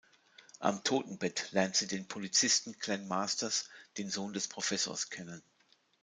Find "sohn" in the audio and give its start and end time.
4.09-4.33